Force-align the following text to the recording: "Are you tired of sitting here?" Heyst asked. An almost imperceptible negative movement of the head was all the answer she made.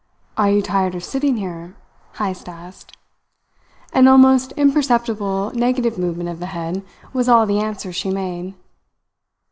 "Are 0.35 0.49
you 0.49 0.63
tired 0.63 0.95
of 0.95 1.03
sitting 1.03 1.37
here?" 1.37 1.75
Heyst 2.17 2.49
asked. 2.49 2.97
An 3.93 4.07
almost 4.07 4.51
imperceptible 4.53 5.51
negative 5.53 5.99
movement 5.99 6.29
of 6.29 6.39
the 6.39 6.47
head 6.57 6.83
was 7.13 7.29
all 7.29 7.45
the 7.45 7.59
answer 7.59 7.93
she 7.93 8.09
made. 8.09 8.55